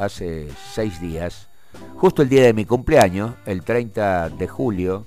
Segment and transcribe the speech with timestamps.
[0.00, 1.48] hace seis días,
[1.96, 5.06] justo el día de mi cumpleaños, el 30 de julio,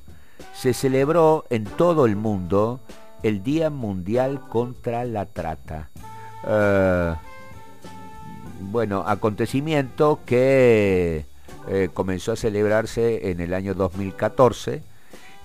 [0.54, 2.80] se celebró en todo el mundo
[3.24, 5.90] el Día Mundial contra la Trata.
[6.48, 7.16] Eh,
[8.60, 11.26] bueno, acontecimiento que
[11.68, 14.84] eh, comenzó a celebrarse en el año 2014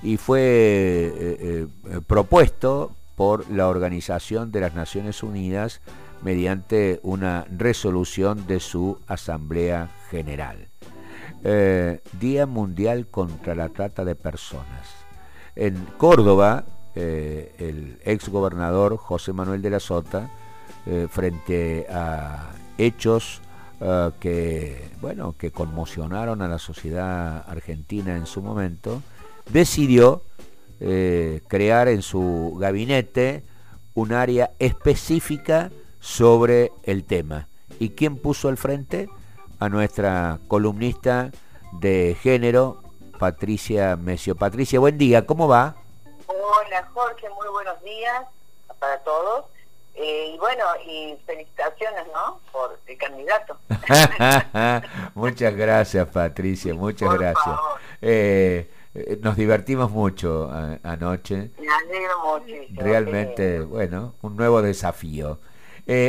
[0.02, 1.66] y fue eh,
[2.06, 5.80] propuesto por la Organización de las Naciones Unidas
[6.22, 10.68] mediante una resolución de su Asamblea General.
[12.20, 14.98] Día Mundial contra la Trata de Personas.
[15.58, 20.30] En Córdoba, eh, el ex gobernador José Manuel de la Sota,
[20.86, 23.40] eh, frente a hechos
[23.80, 29.02] eh, que, bueno, que conmocionaron a la sociedad argentina en su momento,
[29.50, 30.22] decidió
[30.78, 33.42] crear en su gabinete
[33.94, 37.48] un área específica sobre el tema.
[37.78, 39.08] ¿Y quién puso al frente?
[39.60, 41.30] A nuestra columnista
[41.72, 42.82] de género,
[43.18, 44.36] Patricia Mesio.
[44.36, 45.76] Patricia, buen día, ¿cómo va?
[46.26, 48.24] Hola Jorge, muy buenos días
[48.78, 49.46] para todos.
[50.00, 52.40] Eh, y bueno, y felicitaciones, ¿no?
[52.52, 53.58] Por el candidato.
[55.14, 57.58] muchas gracias, Patricia, muchas gracias.
[58.00, 60.48] Eh, eh, nos divertimos mucho
[60.84, 61.50] anoche.
[61.58, 62.44] Me alegro.
[62.74, 65.40] Realmente, bueno, un nuevo desafío.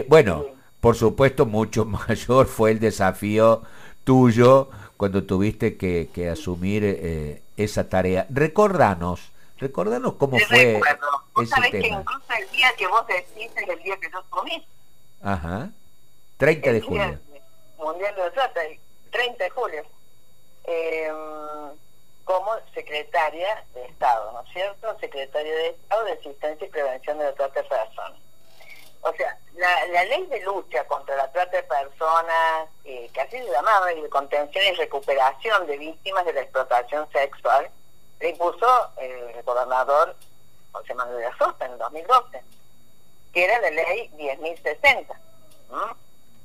[0.08, 0.46] Bueno,
[0.80, 3.64] por supuesto, mucho mayor fue el desafío
[4.04, 8.28] tuyo cuando tuviste que, asumir eh, esa tarea.
[8.30, 10.82] Recordanos, recordanos cómo fue
[11.42, 11.82] ese sabés tema.
[11.82, 14.68] que incluso el día que vos decís es el día que yo asumí.
[15.22, 15.70] Ajá.
[16.38, 17.20] 30 de julio.
[17.78, 18.62] Mundial de Trata,
[19.12, 19.84] 30 de julio.
[20.66, 21.12] Eh,
[22.24, 25.00] como secretaria de Estado, ¿no es cierto?
[25.00, 28.20] Secretaria de Estado de Asistencia y Prevención de la Trata de Personas.
[29.02, 33.52] O sea, la, ley de lucha contra la trata de personas, eh, que así se
[33.52, 37.70] llamaba, de contención y recuperación de víctimas de la explotación sexual,
[38.20, 40.16] le impuso eh, el gobernador
[40.72, 42.42] José Manuel de Sosta en el 2012,
[43.34, 45.06] que era la ley 10.060,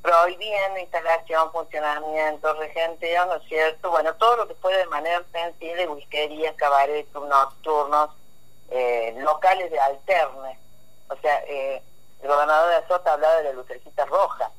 [0.02, 3.91] prohibiendo instalación, funcionamiento, regenteo, ¿no es cierto?
[3.91, 8.10] Bueno, todo lo que puede de manera sensible, whiskerías, cabarets nocturnos,
[8.70, 10.58] eh, locales de alterne,
[11.08, 11.82] o sea, eh,
[12.24, 14.50] el gobernador de Azota hablaba de la lucecita roja.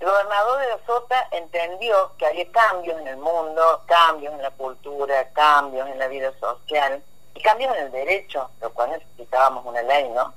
[0.00, 5.28] El gobernador de Azota entendió que había cambios en el mundo, cambios en la cultura,
[5.34, 7.00] cambios en la vida social
[7.34, 10.34] y cambios en el derecho, lo cual necesitábamos una ley, ¿no?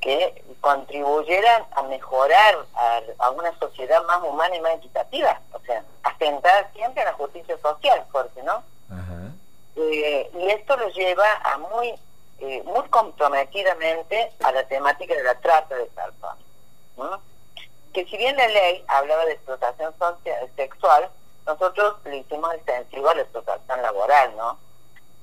[0.00, 2.58] Que contribuyeran a mejorar
[3.20, 7.56] a, una sociedad más humana y más equitativa, o sea, asentar siempre a la justicia
[7.58, 8.64] social, porque ¿no?
[9.76, 11.94] Eh, y esto lo lleva a muy
[12.40, 16.38] eh, muy comprometidamente a la temática de la trata de personas.
[17.92, 19.92] Que si bien la ley hablaba de explotación
[20.54, 21.10] sexual,
[21.46, 24.58] nosotros le hicimos extensivo a la explotación laboral, ¿no?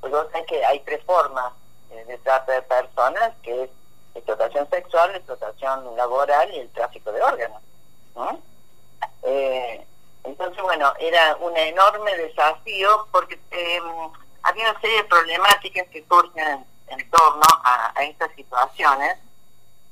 [0.02, 1.54] Pues vos que hay tres formas
[1.92, 3.70] eh, de trata de personas, que es
[4.14, 7.62] explotación sexual, explotación laboral y el tráfico de órganos.
[9.24, 9.86] Eh,
[10.24, 13.40] entonces, bueno, era un enorme desafío porque
[14.44, 19.18] había una serie de problemáticas que surgen en torno a, estas situaciones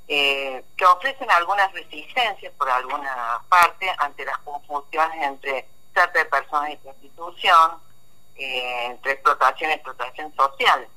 [0.08, 6.72] eh, que ofrecen algunas resistencias por alguna parte ante las confusiones entre trata de personas
[6.72, 7.80] y prostitución,
[8.36, 10.88] eh, entre explotación y explotación social.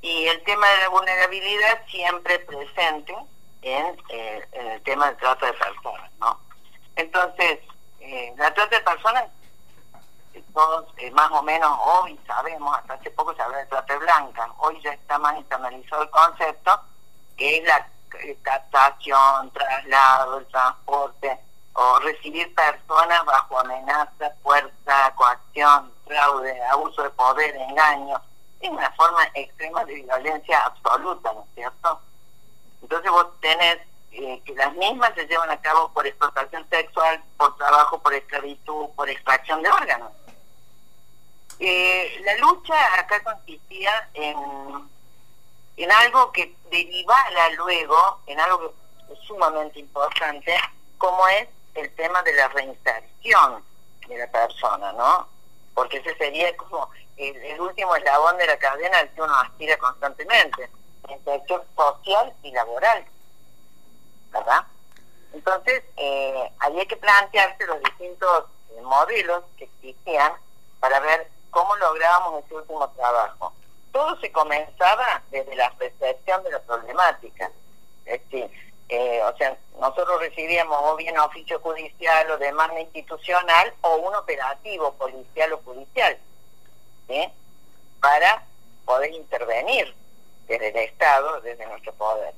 [0.00, 3.14] Y el tema de la vulnerabilidad siempre presente
[3.62, 6.10] en, eh, el tema de trata de personas.
[6.20, 6.38] ¿no?
[6.94, 7.58] Entonces,
[8.36, 9.24] la trata de personas
[10.52, 14.52] todos eh, más o menos hoy sabemos, hasta hace poco se habla de trata blanca,
[14.58, 16.80] hoy ya está más internalizado el concepto,
[17.36, 17.88] que es la
[18.42, 21.38] captación, traslado, el transporte,
[21.74, 28.20] o recibir personas bajo amenaza, fuerza, coacción, fraude, abuso de poder, engaño,
[28.60, 32.00] es una forma extrema de violencia absoluta, ¿no es cierto?
[32.82, 33.78] Entonces vos tenés
[34.10, 39.08] que las mismas se llevan a cabo por explotación sexual, por trabajo, por esclavitud, por
[39.08, 40.12] extracción de órganos.
[41.60, 44.88] Eh, la lucha acá consistía en,
[45.76, 48.74] en algo que derivara luego, en algo
[49.26, 50.56] sumamente importante,
[50.98, 53.64] como es el tema de la reinserción
[54.08, 55.28] de la persona, ¿no?
[55.74, 60.70] Porque ese sería como el, último eslabón de la cadena al que uno aspira constantemente,
[61.04, 63.04] reinserción social y laboral,
[65.32, 68.44] Entonces, eh, había que plantearse los distintos
[68.82, 70.32] modelos que existían
[70.80, 73.52] para ver cómo lográbamos ese último trabajo.
[73.92, 77.50] Todo se comenzaba desde la percepción de la problemática.
[78.04, 78.50] Es decir,
[78.88, 84.92] eh, o sea, nosotros recibíamos o bien oficio judicial o demanda institucional o un operativo
[84.94, 86.18] policial o judicial.
[88.00, 88.46] Para
[88.84, 89.94] poder intervenir
[90.46, 92.34] desde el Estado, desde nuestro poder.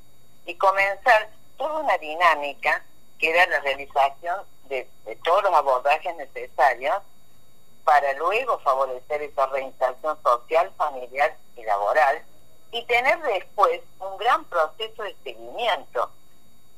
[0.47, 1.29] Y comenzar
[1.61, 2.83] toda una dinámica
[3.19, 4.41] que era la realización
[4.71, 4.89] de,
[5.23, 6.97] todos los abordajes necesarios
[7.85, 12.23] para luego favorecer esa reinserción social, familiar y laboral
[12.73, 16.11] y tener después un gran proceso de seguimiento,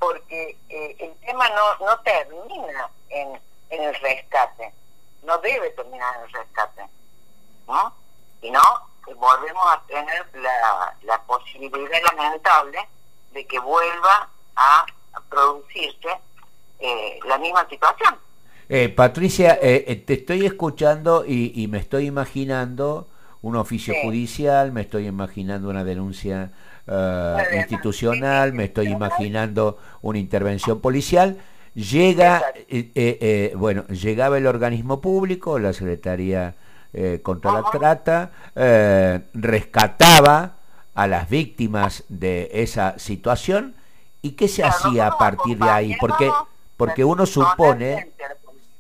[0.01, 3.41] porque eh, el tema no, no termina en,
[3.71, 4.75] en el rescate,
[5.23, 6.89] no debe terminar en el rescate,
[7.69, 7.95] ¿no?
[8.41, 8.63] Y no,
[9.15, 12.89] volvemos a tener la, la posibilidad lamentable
[13.31, 14.29] de que vuelva
[14.63, 16.09] a producirse
[16.79, 18.15] eh, la misma situación.
[18.69, 23.09] Eh, Patricia, eh, te estoy escuchando y, me estoy imaginando
[23.41, 26.53] un oficio judicial, me estoy imaginando una denuncia
[27.57, 31.39] institucional, me estoy imaginando una intervención policial.
[31.75, 32.43] Llega,
[33.55, 36.55] bueno, llegaba el organismo público, la Secretaría
[37.23, 38.31] contra la Trata,
[39.35, 40.57] rescataba
[40.95, 43.75] a las víctimas de esa situación
[44.23, 46.31] y qué se hacía a partir de ahí, porque
[46.83, 48.11] porque uno supone,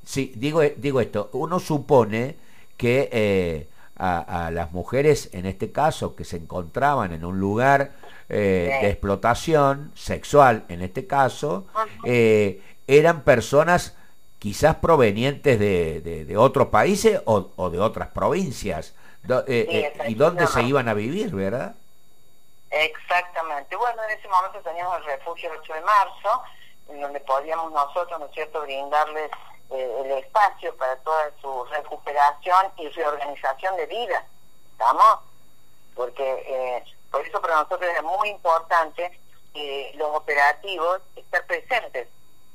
[0.05, 2.37] sí, digo, digo esto, uno supone
[2.77, 7.93] que eh, a, las mujeres, en este caso, que se encontraban en un lugar
[8.29, 11.67] eh, de explotación sexual, en este caso,
[12.05, 13.97] eh, eran personas
[14.41, 18.95] quizás provenientes de, de, otros países o, de otras provincias,
[20.09, 21.77] y dónde se iban a vivir, ¿verdad?
[22.69, 23.52] Exactamente.
[23.79, 26.43] Bueno, en ese momento teníamos el refugio el 8 de marzo,
[26.89, 29.31] en donde podíamos nosotros, ¿no es cierto?, brindarles
[29.71, 34.27] eh, el espacio para toda su recuperación y reorganización de vida,
[34.73, 35.21] ¿estamos?
[35.95, 39.19] Porque eh, por eso para nosotros es muy importante
[39.55, 42.09] que los operativos estar presentes,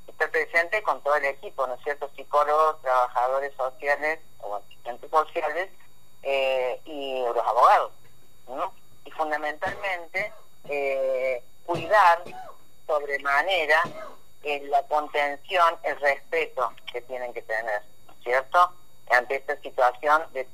[0.07, 5.69] estar presentes con todo el equipo, ¿no es cierto?, psicólogos, trabajadores sociales o asistentes sociales
[6.21, 7.91] eh, y los abogados,
[8.47, 8.71] ¿no?
[9.05, 10.31] Y fundamentalmente
[11.65, 12.23] cuidar
[12.85, 13.83] sobremanera
[14.43, 17.81] en la contención, el respeto que tienen que tener,
[18.23, 18.71] ¿cierto?
[19.09, 20.47] Ante esta situación de,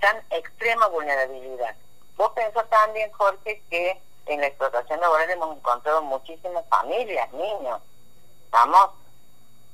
[0.00, 1.74] tan extrema vulnerabilidad.
[2.16, 7.80] Vos pensás también, Jorge, que en la explotación laboral hemos encontrado muchísimas familias, niños.
[8.46, 8.90] ¿Estamos?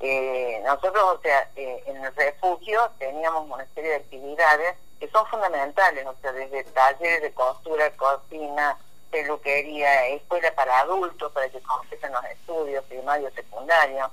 [0.00, 5.26] Eh, nosotros, o sea, eh, en el refugio teníamos una serie de actividades que son
[5.26, 8.78] fundamentales, o sea, desde talleres de costura, cocina,
[9.10, 14.10] peluquería, escuela para adultos, para que completen los estudios primarios, secundarios,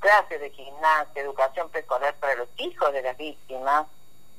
[0.00, 3.86] clases de gimnasia, educación preescolar para los hijos de las víctimas,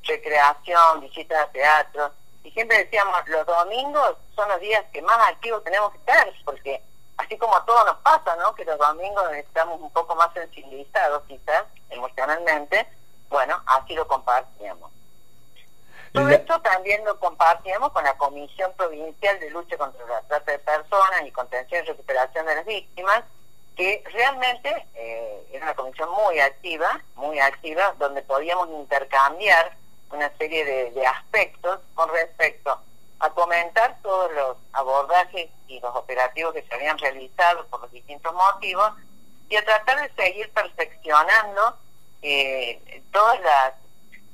[0.03, 2.11] recreación, visitas a teatro.
[2.43, 6.81] Y siempre decíamos, los domingos son los días que más activos tenemos que estar, porque
[7.17, 8.55] así como a todos nos pasa, ¿no?
[8.55, 12.87] Que los domingos estamos un poco más sensibilizados quizás emocionalmente,
[13.29, 14.91] bueno, así lo compartíamos.
[16.13, 20.59] Todo esto también lo compartimos con la Comisión Provincial de Lucha contra la Trata de
[20.59, 23.23] Personas y Contención y Recuperación de las Víctimas,
[23.75, 29.77] que realmente eh, era una comisión muy activa, muy activa, donde podíamos intercambiar
[30.11, 32.81] una serie de, aspectos con respecto
[33.19, 38.33] a comentar todos los abordajes y los operativos que se habían realizado por los distintos
[38.33, 38.93] motivos
[39.49, 41.77] y a tratar de seguir perfeccionando
[42.21, 43.73] eh, todas las,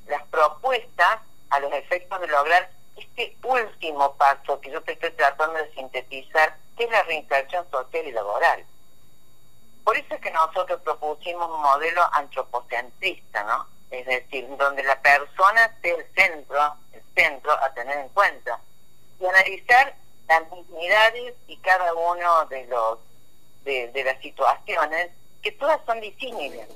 [0.08, 1.20] las propuestas
[1.56, 6.58] a los efectos de lograr este último paso que yo te estoy tratando de sintetizar,
[6.78, 8.66] que es la reinserción social y laboral.
[9.84, 13.68] Por eso es que nosotros propusimos un modelo antropocentrista, ¿no?
[13.92, 18.60] Es decir, donde la persona sea el centro, el centro a tener en cuenta,
[19.20, 19.96] y analizar
[20.28, 23.00] las dignidades y cada uno de los
[23.64, 26.68] de, de las situaciones, que todas son disímiles.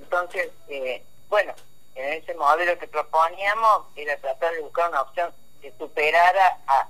[0.00, 1.54] Entonces, eh, bueno,
[1.98, 6.88] en ese modelo que proponíamos era tratar de buscar una opción que superara a,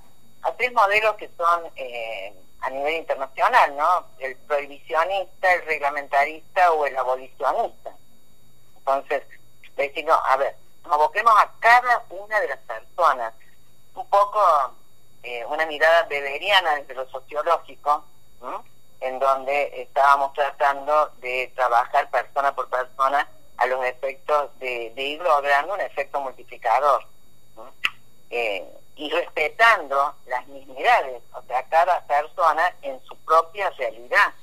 [0.59, 4.07] tres modelos que son eh, a nivel internacional, ¿no?
[4.19, 7.93] El prohibicionista, el reglamentarista o el abolicionista.
[8.77, 9.23] Entonces,
[9.77, 13.33] decir, no, a ver, nos aboquemos a cada una de las personas.
[13.95, 14.41] Un poco
[15.23, 18.05] eh, una mirada beberiana desde lo sociológico,
[19.01, 25.75] en donde estábamos tratando de trabajar persona por persona a los efectos de, ir logrando
[25.75, 27.05] un efecto multiplicador.
[28.31, 34.35] Eh, y respetando las mismidades, o sea, cada persona en su propia realidad.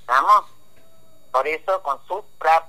[0.00, 0.46] ¿Estamos?
[1.30, 2.22] Por eso, con sus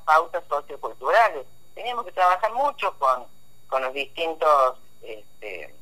[0.06, 1.46] pautas socioculturales.
[1.74, 3.26] Teníamos que trabajar mucho con,
[3.68, 5.74] con los distintos este,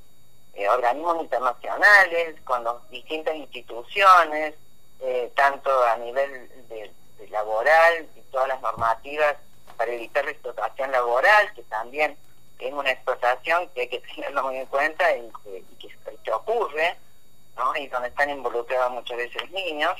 [0.53, 4.53] eh, organismos internacionales, con las distintas instituciones,
[4.99, 6.91] eh, tanto a nivel de,
[7.29, 9.35] laboral y todas las normativas
[9.73, 12.17] para evitar la explotación laboral, que también
[12.59, 15.29] es una explotación que hay que tenerlo muy en cuenta y
[16.23, 16.95] que, ocurre,
[17.57, 17.75] ¿no?
[17.75, 19.93] y donde están involucrados muchas veces niños.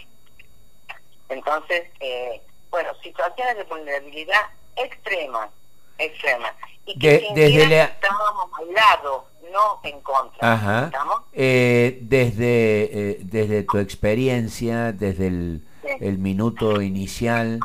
[1.30, 4.42] Entonces, eh, bueno, situaciones de vulnerabilidad
[4.76, 5.50] extremas,
[5.98, 6.54] extremas.
[6.86, 7.84] Y que desde la...
[7.86, 10.54] estábamos al lado, no en contra.
[10.54, 10.92] Ajá.
[11.34, 15.62] Eh, desde, eh, desde tu experiencia, desde el,
[16.00, 17.60] el minuto inicial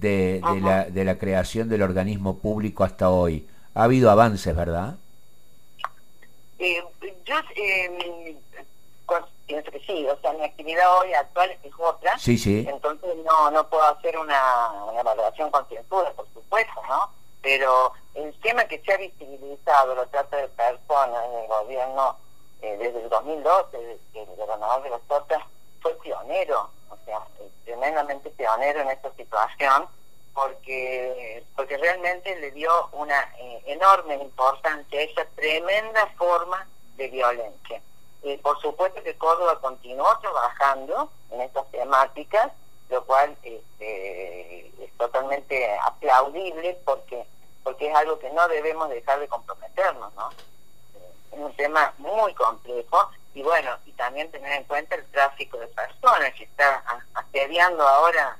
[0.00, 4.96] de, de, la, de la creación del organismo público hasta hoy, ha habido avances, ¿verdad?
[6.58, 6.82] Eh,
[7.24, 8.36] yo eh,
[9.46, 12.66] pienso que sí, o sea, mi actividad hoy actual es otra, sí, sí.
[12.68, 17.10] entonces no, no puedo hacer una, una evaluación concienzuda, por supuesto, ¿no?
[17.42, 22.16] Pero el tema que se ha visibilizado, lo trata de personas en el gobierno
[22.62, 25.42] eh, desde el 2012, desde el gobernador de los Tortas
[25.80, 26.70] fue pionero,
[27.84, 29.86] tremendamente pionero en esta situación,
[30.32, 37.82] porque porque realmente le dio una eh, enorme importancia a esa tremenda forma de violencia.
[38.22, 42.52] Y por supuesto que Córdoba continuó trabajando en estas temáticas,
[42.88, 47.26] lo cual este, es totalmente aplaudible porque
[47.62, 50.30] porque es algo que no debemos dejar de comprometernos, ¿no?
[51.32, 55.66] Es un tema muy complejo y bueno, y también tener en cuenta el tráfico de
[55.66, 56.82] personas que está
[57.14, 58.38] asediando ahora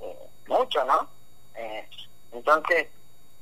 [0.00, 1.06] eh, mucho, ¿no?
[1.54, 1.86] Eh,
[2.32, 2.86] entonces,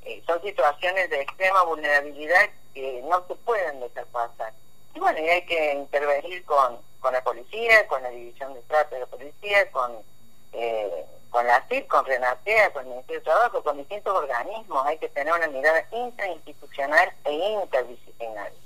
[0.03, 4.53] eh, son situaciones de extrema vulnerabilidad que no se pueden dejar pasar.
[4.95, 8.97] Y bueno, y hay que intervenir con, con la policía, con la división de trato
[8.97, 10.03] de la policía, con,
[11.31, 14.87] con la CIP, con Renatea, con el Ministerio de Trabajo, con distintos organismos.
[14.87, 18.59] Hay que tener una mirada interinstitucional e interdisciplinaria.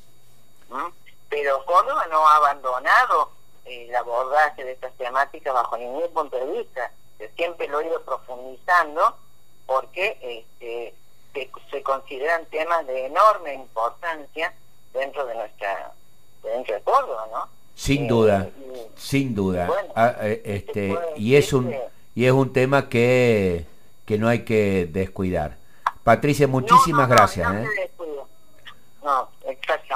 [1.29, 3.31] Pero Córdoba no ha abandonado
[3.65, 6.91] el abordaje de estas temáticas bajo ningún punto de vista.
[7.37, 9.17] siempre lo he ido profundizando
[9.67, 10.95] porque este,
[11.71, 14.55] se, consideran temas de enorme importancia
[14.93, 15.93] dentro de nuestra
[16.43, 17.49] dentro de Córdoba, ¿no?
[17.75, 18.49] Sin eh, duda,
[18.97, 19.69] sin duda.
[19.95, 21.75] Ah, eh, este, y es un
[22.15, 23.67] y es un tema que,
[24.07, 25.57] que no hay que descuidar.
[26.03, 27.53] Patricia, muchísimas gracias.
[27.53, 27.91] No, ¿eh?
[29.05, 29.88] no, exactamente.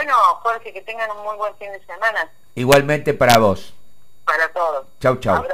[0.00, 2.32] Bueno, Jorge, que tengan un muy buen fin de semana.
[2.54, 3.74] Igualmente para vos.
[4.24, 4.86] Para todos.
[4.98, 5.44] Chau, chau.